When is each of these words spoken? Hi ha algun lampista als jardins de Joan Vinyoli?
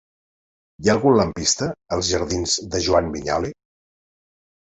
Hi 0.83 0.87
ha 0.87 0.93
algun 0.93 1.17
lampista 1.19 1.67
als 1.97 2.09
jardins 2.13 2.55
de 2.75 2.81
Joan 2.87 3.13
Vinyoli? 3.17 3.51